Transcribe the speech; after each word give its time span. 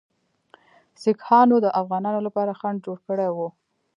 سیکهانو 1.01 1.55
د 1.61 1.67
افغانانو 1.81 2.19
لپاره 2.27 2.57
خنډ 2.59 2.77
جوړ 2.85 2.97
کړی 3.07 3.29
وو. 3.31 3.47